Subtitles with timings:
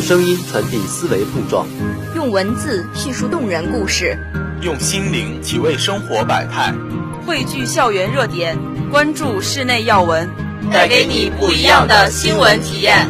[0.00, 1.66] 用声音传递思维碰撞，
[2.14, 4.18] 用文字叙述动人故事，
[4.62, 6.72] 用心灵体味生活百态，
[7.26, 8.56] 汇聚校园热点，
[8.90, 10.26] 关注室内要闻，
[10.72, 13.06] 带给你不一样的新闻体验。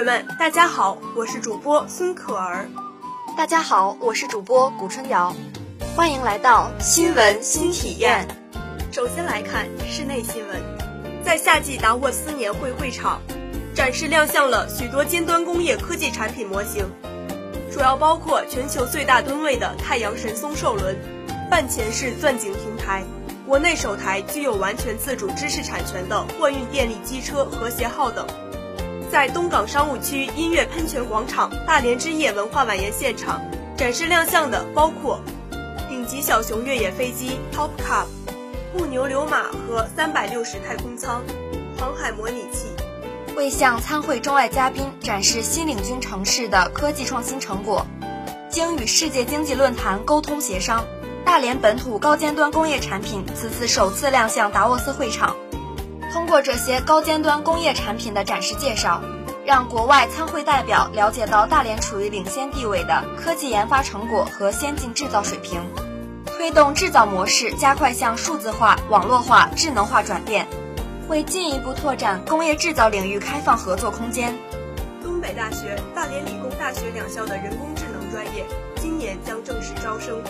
[0.00, 2.66] 学们，大家好，我是主播孙可儿。
[3.36, 5.36] 大家好，我是主播古春瑶，
[5.94, 8.26] 欢迎来到新闻新体验。
[8.90, 10.56] 首先来看室内新闻，
[11.22, 13.20] 在夏季达沃斯年会会场，
[13.74, 16.90] 展示亮相了许多尖端工业科技产品模型，
[17.70, 20.96] 主要包括全球最大吨位的太阳神松兽轮、
[21.50, 23.04] 半潜式钻井平台，
[23.46, 28.26] 国内首台具有完全自主知识产权的货运电力机车和谐号等。
[29.10, 33.42] 在东港商务区音乐喷泉广场大连之夜文化晚宴现场，
[33.76, 35.20] 展示亮相的包括
[35.88, 38.06] 顶级小熊越野飞机 Top Cup、
[38.72, 41.24] 布牛流马和三百六十太空舱、
[41.76, 42.68] 航海模拟器，
[43.34, 47.84] 为向参会中外嘉宾展示新领军城市的科技创新成果。
[48.48, 50.84] 经与世界经济论坛沟通协商，
[51.24, 55.34] 大连本土高尖端工业产品此次首次亮相达沃斯会场。
[56.12, 59.00] 通过这些高尖端工业产品的展示介绍，
[59.46, 65.60] 让国外参会代表了解到大连处于领先地位的科技研发成果和先进制造水平，
[66.26, 70.48] 推动制造模式加快向数字化、网络化、智能化转变，
[71.08, 74.36] 会进一步拓展工业制造领域开放合作空间。
[75.02, 78.44] 东北大学、大连理工大学两校的人工智能专业
[78.76, 80.20] 今年将正式招生。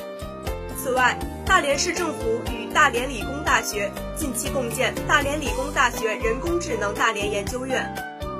[0.82, 1.14] 此外，
[1.44, 7.94] 大连市政府与大连理工大学近期共建大连理工大学人工智能大连研究院，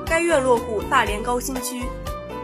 [0.07, 1.83] 该院落户大连高新区，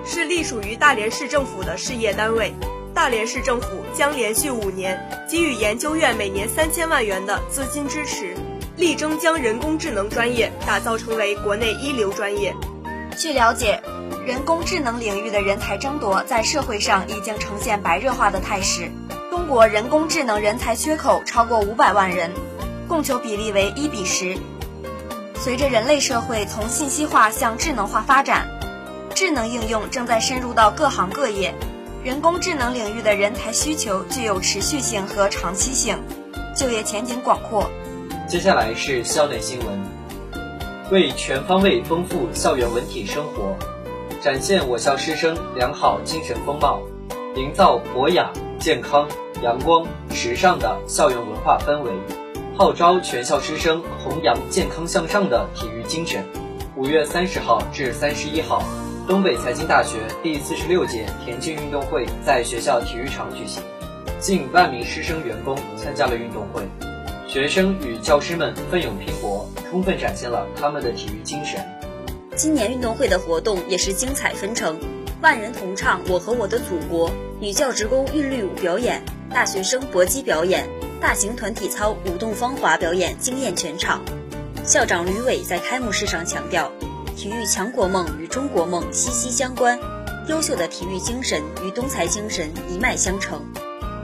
[0.05, 2.53] 是隶属于大连市政府的事业单位。
[2.93, 8.37] 大连市政府将连续五年给予研究院每年三千万元的资金支持，
[8.77, 12.55] 力争将人工智能专业打造成为国内一流专业。
[13.17, 13.83] 据了解，
[14.27, 18.91] 人工智能领域的人才争夺在社会上已经呈现白热化的态势。
[19.47, 22.33] 中国人工智能人才缺口超过五百万人，
[22.89, 24.37] 供求比例为一比十。
[25.37, 28.49] 随着人类社会从信息化向智能化发展，
[29.15, 31.55] 智能应用正在深入到各行各业，
[32.03, 35.97] 人工智能领域的人才需求具有持续性和长期性，
[36.57, 37.71] 就业前景广阔。
[38.27, 39.81] 接下来是校内新闻，
[40.91, 43.57] 为全方位丰富校园文体生活，
[44.21, 46.83] 展现我校师生良好精神风貌，
[47.37, 49.09] 营造博雅、健康。
[49.43, 51.91] 阳光、时尚的校园文化氛围，
[52.57, 56.25] 号召全校师生弘扬健康向上的体育精神。
[56.75, 58.63] 五月三十号至三十一号，
[59.07, 63.63] 东北财经大学第四十六届田径运动会在学校体育场举行，
[64.19, 66.63] 近万名师生员工参加了运动会。
[67.29, 71.61] 学生与教师们奋勇拼搏，充分展现了他们的体育精神。
[72.35, 74.79] 今年运动会的活动也是精彩纷呈，
[75.23, 77.11] 万人同唱《我和我的祖国》，
[77.41, 79.03] 女教职工韵律舞表演。
[79.31, 80.69] 大学生搏击表演、
[81.01, 84.01] 大型团体操舞动芳华表演惊艳全场。
[84.65, 86.71] 校长吕伟在开幕式上强调，
[87.17, 89.79] 体育强国梦与中国梦息息相关，
[90.29, 93.43] 优秀的体育精神与东财精神一脉相承。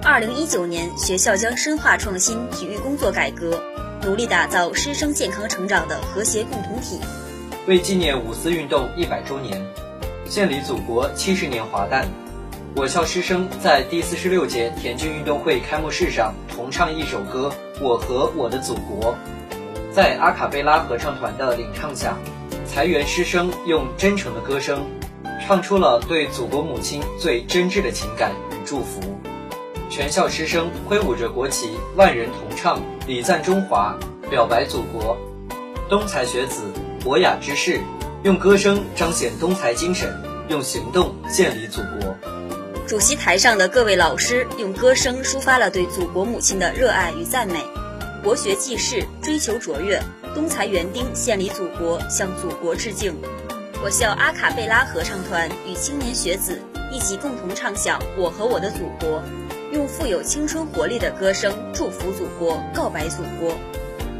[0.02, 3.62] 二零一九年，学校将深化创新体育工作改革，
[4.02, 6.98] 努力打造师生健康成长的和谐共同体。
[7.68, 9.64] 为纪念五四运动一百周年，
[10.32, 12.08] 献礼祖国七十年华诞。
[12.74, 17.52] 我校师生在第四十六届田径运动会开幕式上同唱一首歌
[17.84, 19.12] 《我和我的祖国》，
[19.92, 22.16] 在阿卡贝拉合唱团的领唱下，
[22.64, 24.86] 财源师生用真诚的歌声，
[25.46, 29.02] 唱出了对祖国母亲最真挚的情感与祝福。
[29.90, 33.94] 全校师生挥舞着国旗，万人同唱，礼赞中华，
[34.30, 35.14] 表白祖国。
[35.90, 36.62] 东财学子
[37.04, 37.82] 博雅之士，
[38.24, 40.08] 用歌声彰显东财精神，
[40.48, 42.16] 用行动献礼祖国。
[42.86, 47.64] 主席台上的各位老师用歌声抒发了对祖国母亲的热爱与赞美，
[48.22, 50.00] 博学济世，追求卓越。
[50.36, 53.12] 东财园丁献礼祖国，向祖国致敬。
[53.82, 59.18] 我校阿卡贝拉合唱团与青年学子一起共同唱响《我和我的祖国》，
[59.72, 63.58] 用富有青春活力的歌声祝福祖国，告白祖国。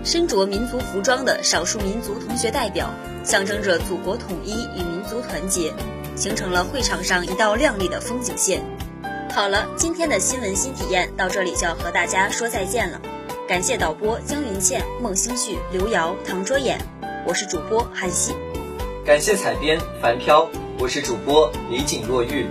[0.05, 2.91] 身着民族服装的少数民族同学代表，
[3.25, 5.73] 象征着祖国统一与民族团结。
[6.15, 8.63] 形成了会场上一道亮丽的风景线。
[9.31, 13.01] 好了，今天的新闻新体验到这里就要和大家说再见了。
[13.49, 16.77] 感谢导播江云倩、孟星旭、刘瑶、唐卓衍，
[17.27, 18.35] 我是主播韩熙。
[19.07, 20.47] 感谢采编樊飘，
[20.79, 22.47] 我是主播李景若玉。